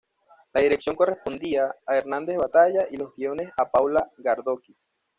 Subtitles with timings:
[0.53, 4.75] La dirección correspondía a Hernández Batalla y los guiones a Paula Gardoqui.